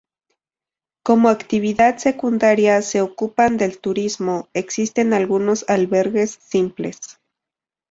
[1.05, 6.97] Como actividad secundaria se ocupan del turismo, existen algunos albergues simples.